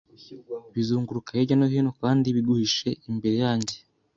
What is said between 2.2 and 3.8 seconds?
biguhishe imbere yanjye